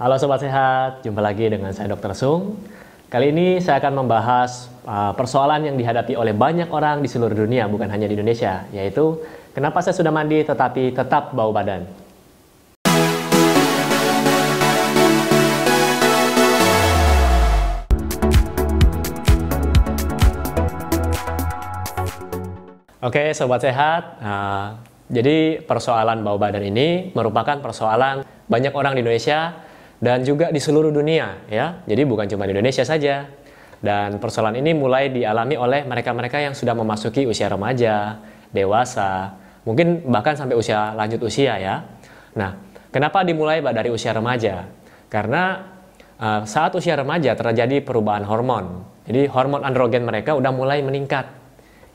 [0.00, 2.16] Halo Sobat Sehat, jumpa lagi dengan saya Dr.
[2.16, 2.56] Sung.
[3.12, 7.68] Kali ini saya akan membahas uh, persoalan yang dihadapi oleh banyak orang di seluruh dunia,
[7.68, 9.20] bukan hanya di Indonesia, yaitu
[9.52, 11.84] kenapa saya sudah mandi tetapi tetap bau badan.
[23.04, 24.80] Oke, Sobat Sehat, uh,
[25.12, 29.68] jadi persoalan bau badan ini merupakan persoalan banyak orang di Indonesia
[30.00, 31.84] dan juga di seluruh dunia ya.
[31.84, 33.28] Jadi bukan cuma di Indonesia saja.
[33.80, 38.20] Dan persoalan ini mulai dialami oleh mereka-mereka yang sudah memasuki usia remaja,
[38.52, 39.32] dewasa,
[39.64, 41.88] mungkin bahkan sampai usia lanjut usia ya.
[42.36, 42.60] Nah,
[42.92, 44.68] kenapa dimulai dari usia remaja?
[45.08, 45.64] Karena
[46.20, 48.84] uh, saat usia remaja terjadi perubahan hormon.
[49.08, 51.24] Jadi hormon androgen mereka udah mulai meningkat.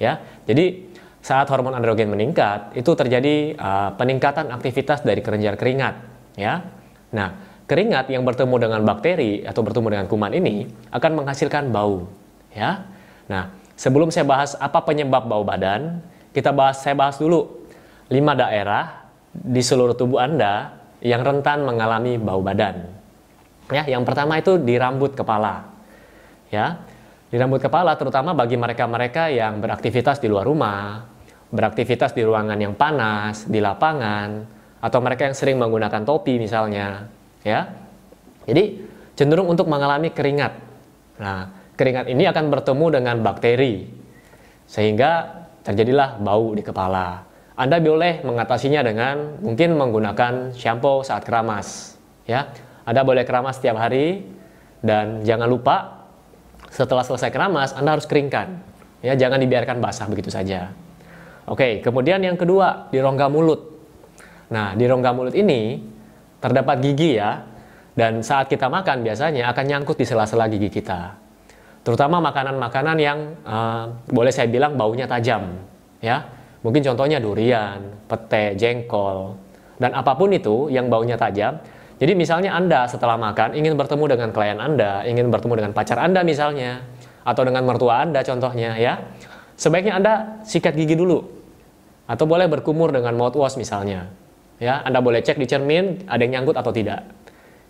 [0.00, 0.24] Ya.
[0.48, 0.88] Jadi
[1.24, 5.94] saat hormon androgen meningkat, itu terjadi uh, peningkatan aktivitas dari kelenjar keringat,
[6.36, 6.60] ya.
[7.16, 12.04] Nah, keringat yang bertemu dengan bakteri atau bertemu dengan kuman ini akan menghasilkan bau
[12.52, 12.84] ya.
[13.28, 16.04] Nah, sebelum saya bahas apa penyebab bau badan,
[16.36, 17.64] kita bahas saya bahas dulu
[18.12, 22.84] lima daerah di seluruh tubuh Anda yang rentan mengalami bau badan.
[23.72, 25.64] Ya, yang pertama itu di rambut kepala.
[26.52, 26.84] Ya.
[27.32, 31.02] Di rambut kepala terutama bagi mereka-mereka yang beraktivitas di luar rumah,
[31.50, 34.46] beraktivitas di ruangan yang panas, di lapangan,
[34.78, 37.08] atau mereka yang sering menggunakan topi misalnya,
[37.44, 37.70] ya.
[38.48, 38.82] Jadi
[39.14, 40.52] cenderung untuk mengalami keringat.
[41.20, 43.86] Nah, keringat ini akan bertemu dengan bakteri
[44.66, 47.22] sehingga terjadilah bau di kepala.
[47.54, 51.94] Anda boleh mengatasinya dengan mungkin menggunakan shampoo saat keramas,
[52.26, 52.50] ya.
[52.82, 54.26] Anda boleh keramas setiap hari
[54.82, 56.04] dan jangan lupa
[56.68, 58.74] setelah selesai keramas Anda harus keringkan.
[59.04, 60.74] Ya, jangan dibiarkan basah begitu saja.
[61.44, 63.60] Oke, kemudian yang kedua di rongga mulut.
[64.48, 65.76] Nah, di rongga mulut ini
[66.44, 67.40] terdapat gigi ya,
[67.96, 71.16] dan saat kita makan biasanya akan nyangkut di sela-sela gigi kita.
[71.80, 75.56] Terutama makanan-makanan yang uh, boleh saya bilang baunya tajam,
[76.04, 76.20] ya.
[76.60, 79.40] Mungkin contohnya durian, pete, jengkol,
[79.80, 81.60] dan apa pun itu yang baunya tajam.
[81.96, 86.20] Jadi misalnya Anda setelah makan ingin bertemu dengan klien Anda, ingin bertemu dengan pacar Anda
[86.24, 86.84] misalnya,
[87.24, 89.00] atau dengan mertua Anda contohnya ya.
[89.56, 90.12] Sebaiknya Anda
[90.44, 91.24] sikat gigi dulu.
[92.04, 94.12] Atau boleh berkumur dengan mouthwash misalnya.
[94.62, 97.02] Ya, Anda boleh cek di cermin ada yang nyangkut atau tidak.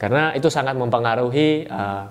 [0.00, 2.08] Karena itu sangat mempengaruhi uh,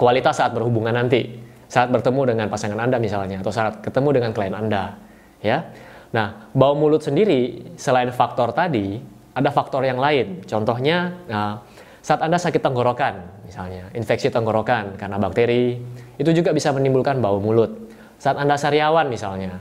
[0.00, 1.36] kualitas saat berhubungan nanti,
[1.68, 4.96] saat bertemu dengan pasangan Anda misalnya atau saat ketemu dengan klien Anda,
[5.44, 5.68] ya.
[6.16, 8.96] Nah, bau mulut sendiri selain faktor tadi,
[9.36, 10.46] ada faktor yang lain.
[10.48, 11.60] Contohnya uh,
[12.00, 15.76] saat Anda sakit tenggorokan misalnya, infeksi tenggorokan karena bakteri,
[16.16, 17.92] itu juga bisa menimbulkan bau mulut.
[18.16, 19.60] Saat Anda sariawan misalnya.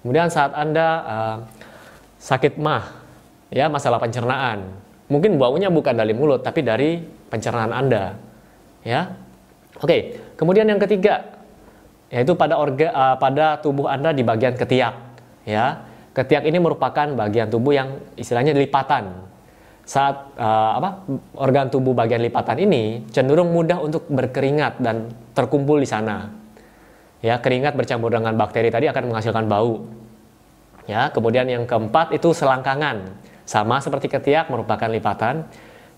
[0.00, 1.36] Kemudian saat Anda uh,
[2.16, 3.01] sakit mah
[3.52, 4.64] ya masalah pencernaan.
[5.12, 8.16] Mungkin baunya bukan dari mulut tapi dari pencernaan Anda.
[8.82, 9.12] Ya.
[9.76, 11.38] Oke, kemudian yang ketiga
[12.12, 14.94] yaitu pada orga uh, pada tubuh Anda di bagian ketiak,
[15.48, 15.88] ya.
[16.12, 19.32] Ketiak ini merupakan bagian tubuh yang istilahnya lipatan.
[19.88, 21.08] Saat uh, apa
[21.40, 26.28] organ tubuh bagian lipatan ini cenderung mudah untuk berkeringat dan terkumpul di sana.
[27.24, 29.80] Ya, keringat bercampur dengan bakteri tadi akan menghasilkan bau.
[30.84, 33.08] Ya, kemudian yang keempat itu selangkangan.
[33.42, 35.46] Sama seperti ketiak merupakan lipatan.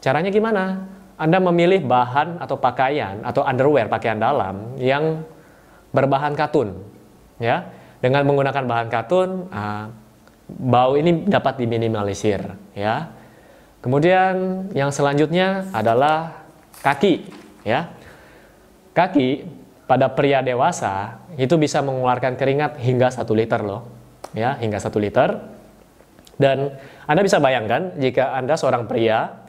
[0.01, 0.85] Caranya gimana?
[1.15, 5.23] Anda memilih bahan atau pakaian atau underwear pakaian dalam yang
[5.95, 6.83] berbahan katun.
[7.39, 7.71] Ya,
[8.03, 9.91] dengan menggunakan bahan katun, uh,
[10.49, 12.43] bau ini dapat diminimalisir.
[12.75, 13.15] Ya.
[13.81, 16.45] Kemudian yang selanjutnya adalah
[16.81, 17.29] kaki.
[17.65, 17.93] Ya,
[18.93, 19.45] kaki
[19.85, 23.89] pada pria dewasa itu bisa mengeluarkan keringat hingga satu liter loh.
[24.35, 25.54] Ya, hingga satu liter.
[26.35, 26.75] Dan
[27.07, 29.47] Anda bisa bayangkan jika Anda seorang pria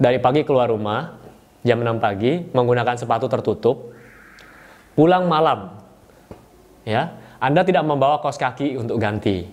[0.00, 1.20] dari pagi keluar rumah
[1.64, 3.92] jam 6 pagi menggunakan sepatu tertutup,
[4.96, 5.80] pulang malam,
[6.84, 9.48] ya Anda tidak membawa kaos kaki untuk ganti.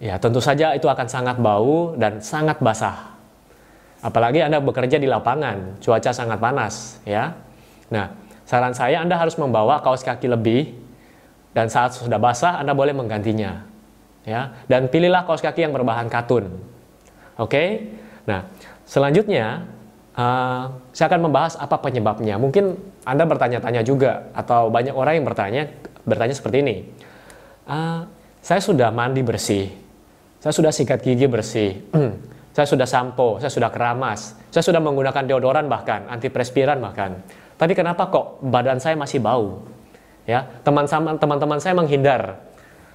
[0.00, 3.12] Ya tentu saja itu akan sangat bau dan sangat basah.
[4.00, 7.36] Apalagi Anda bekerja di lapangan, cuaca sangat panas, ya.
[7.92, 8.08] Nah,
[8.48, 10.72] saran saya Anda harus membawa kaos kaki lebih
[11.52, 13.69] dan saat sudah basah Anda boleh menggantinya
[14.24, 16.60] ya dan pilihlah kaos kaki yang berbahan katun.
[17.40, 17.50] Oke?
[17.50, 17.68] Okay?
[18.28, 18.46] nah
[18.84, 19.64] selanjutnya
[20.14, 22.36] uh, saya akan membahas apa penyebabnya.
[22.36, 25.62] Mungkin anda bertanya-tanya juga atau banyak orang yang bertanya
[26.04, 26.76] bertanya seperti ini.
[27.64, 28.04] Uh,
[28.40, 29.68] saya sudah mandi bersih.
[30.40, 31.76] Saya sudah sikat gigi bersih.
[32.56, 33.38] Saya sudah sampo.
[33.38, 34.34] Saya sudah keramas.
[34.50, 37.22] Saya sudah menggunakan deodoran bahkan antiperspiran bahkan.
[37.54, 39.62] Tapi kenapa kok badan saya masih bau?
[40.26, 42.42] Ya teman-teman saya menghindar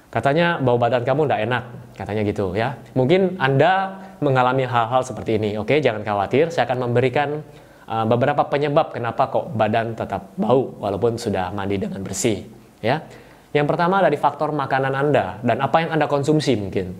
[0.06, 1.64] Katanya bau badan kamu tidak enak,
[1.98, 2.78] katanya gitu ya.
[2.94, 5.60] Mungkin Anda mengalami hal-hal seperti ini.
[5.60, 7.42] Oke, jangan khawatir, saya akan memberikan
[7.90, 12.46] uh, beberapa penyebab kenapa kok badan tetap bau walaupun sudah mandi dengan bersih.
[12.80, 13.02] Ya,
[13.56, 16.96] yang pertama dari faktor makanan Anda dan apa yang Anda konsumsi mungkin.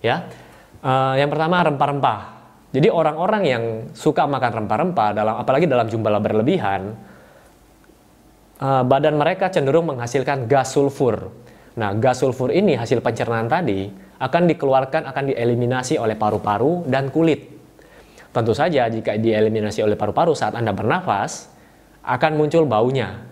[0.00, 0.28] Ya,
[0.82, 2.20] uh, yang pertama rempah-rempah.
[2.72, 6.96] Jadi orang-orang yang suka makan rempah-rempah dalam apalagi dalam jumlah berlebihan,
[8.64, 11.41] uh, badan mereka cenderung menghasilkan gas sulfur.
[11.72, 13.88] Nah, gas sulfur ini hasil pencernaan tadi
[14.20, 17.48] akan dikeluarkan akan dieliminasi oleh paru-paru dan kulit.
[18.32, 21.48] Tentu saja jika dieliminasi oleh paru-paru saat Anda bernafas
[22.04, 23.24] akan muncul baunya.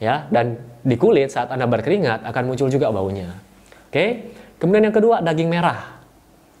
[0.00, 3.36] Ya, dan di kulit saat Anda berkeringat akan muncul juga baunya.
[3.90, 4.32] Oke.
[4.56, 6.00] Kemudian yang kedua daging merah.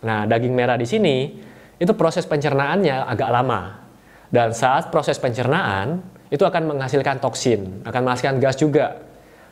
[0.00, 1.36] Nah, daging merah di sini
[1.80, 3.80] itu proses pencernaannya agak lama.
[4.30, 6.00] Dan saat proses pencernaan
[6.30, 9.02] itu akan menghasilkan toksin, akan menghasilkan gas juga.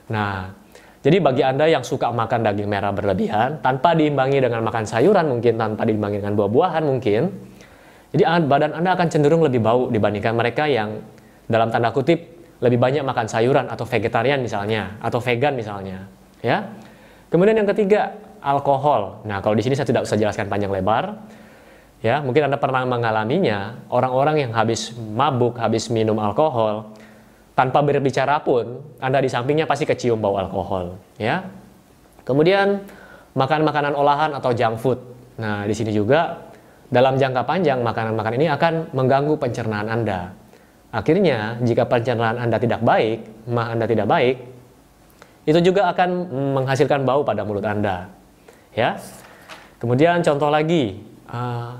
[0.08, 0.54] Nah,
[0.98, 5.54] jadi bagi Anda yang suka makan daging merah berlebihan, tanpa diimbangi dengan makan sayuran mungkin,
[5.54, 7.22] tanpa diimbangi dengan buah-buahan mungkin,
[8.10, 11.04] jadi badan Anda akan cenderung lebih bau dibandingkan mereka yang
[11.46, 16.10] dalam tanda kutip lebih banyak makan sayuran atau vegetarian misalnya, atau vegan misalnya.
[16.42, 16.66] Ya.
[17.30, 19.22] Kemudian yang ketiga, alkohol.
[19.22, 21.14] Nah, kalau di sini saya tidak usah jelaskan panjang lebar.
[21.98, 26.94] Ya, mungkin Anda pernah mengalaminya, orang-orang yang habis mabuk, habis minum alkohol,
[27.58, 31.42] tanpa berbicara pun Anda di sampingnya pasti kecium bau alkohol, ya.
[32.22, 32.86] Kemudian
[33.34, 34.98] makan makanan olahan atau junk food.
[35.42, 36.38] Nah, di sini juga
[36.86, 40.30] dalam jangka panjang makanan-makanan ini akan mengganggu pencernaan Anda.
[40.94, 44.36] Akhirnya, jika pencernaan Anda tidak baik, mah Anda tidak baik,
[45.50, 46.08] itu juga akan
[46.62, 48.06] menghasilkan bau pada mulut Anda.
[48.70, 49.02] Ya.
[49.82, 51.74] Kemudian contoh lagi, uh,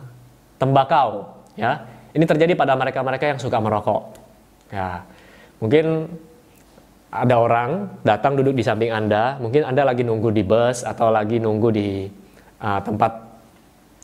[0.58, 1.86] tembakau, ya.
[2.19, 4.10] Ini terjadi pada mereka-mereka yang suka merokok.
[4.75, 5.06] Ya
[5.58, 6.06] Mungkin
[7.08, 11.40] ada orang datang duduk di samping Anda, mungkin Anda lagi nunggu di bus atau lagi
[11.40, 12.05] nunggu di
[12.60, 13.12] uh, tempat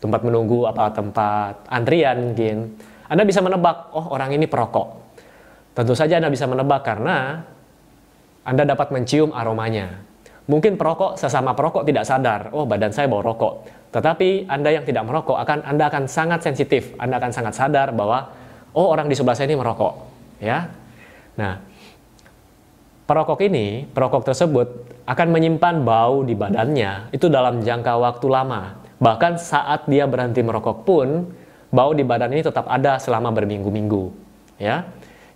[0.00, 2.76] tempat menunggu apa tempat antrian mungkin.
[3.04, 5.04] Anda bisa menebak, oh orang ini perokok.
[5.76, 7.44] Tentu saja Anda bisa menebak karena
[8.44, 10.00] Anda dapat mencium aromanya.
[10.44, 13.64] Mungkin perokok sesama perokok tidak sadar, oh badan saya bau rokok.
[13.92, 18.28] Tetapi Anda yang tidak merokok akan Anda akan sangat sensitif, Anda akan sangat sadar bahwa
[18.76, 19.92] oh orang di sebelah saya ini merokok,
[20.40, 20.68] ya.
[21.34, 21.58] Nah,
[23.04, 24.66] perokok ini, perokok tersebut
[25.04, 28.80] akan menyimpan bau di badannya itu dalam jangka waktu lama.
[29.02, 31.28] Bahkan saat dia berhenti merokok pun,
[31.74, 34.04] bau di badan ini tetap ada selama berminggu-minggu.
[34.56, 34.86] Ya,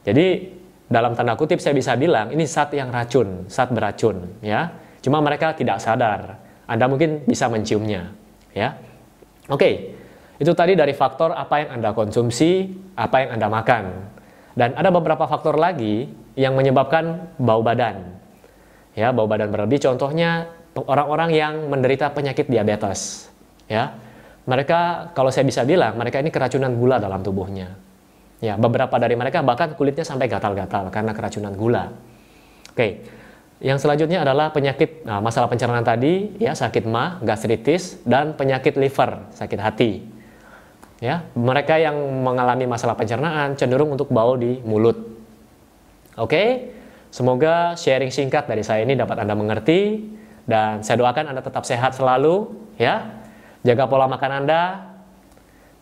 [0.06, 0.54] jadi
[0.88, 4.40] dalam tanda kutip saya bisa bilang ini saat yang racun, saat beracun.
[4.40, 4.72] Ya,
[5.02, 6.38] cuma mereka tidak sadar.
[6.64, 8.14] Anda mungkin bisa menciumnya.
[8.54, 8.78] Ya,
[9.50, 9.98] oke.
[10.38, 13.84] Itu tadi dari faktor apa yang Anda konsumsi, apa yang Anda makan.
[14.58, 18.18] Dan ada beberapa faktor lagi yang menyebabkan bau badan.
[18.98, 23.30] Ya, bau badan berlebih contohnya orang-orang yang menderita penyakit diabetes.
[23.70, 23.94] Ya.
[24.50, 27.78] Mereka kalau saya bisa bilang mereka ini keracunan gula dalam tubuhnya.
[28.42, 31.94] Ya, beberapa dari mereka bahkan kulitnya sampai gatal-gatal karena keracunan gula.
[32.74, 33.06] Oke.
[33.62, 39.22] Yang selanjutnya adalah penyakit nah, masalah pencernaan tadi ya sakit mah, gastritis dan penyakit liver,
[39.34, 40.17] sakit hati
[40.98, 41.94] ya mereka yang
[42.26, 44.98] mengalami masalah pencernaan cenderung untuk bau di mulut.
[46.18, 46.74] Oke
[47.14, 50.02] semoga sharing singkat dari saya ini dapat anda mengerti
[50.44, 53.14] dan saya doakan anda tetap sehat selalu ya.
[53.62, 54.86] Jaga pola makan anda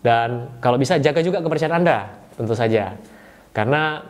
[0.00, 2.96] dan kalau bisa jaga juga kebersihan anda tentu saja.
[3.56, 4.04] Karena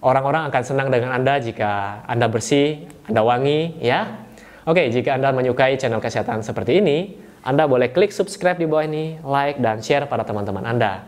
[0.00, 4.24] orang-orang akan senang dengan anda jika anda bersih anda wangi ya.
[4.64, 9.22] Oke jika anda menyukai channel kesehatan seperti ini anda boleh klik subscribe di bawah ini,
[9.22, 11.06] like, dan share pada teman-teman Anda.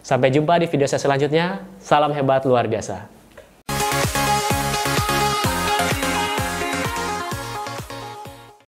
[0.00, 1.60] Sampai jumpa di video saya selanjutnya.
[1.76, 3.04] Salam hebat luar biasa.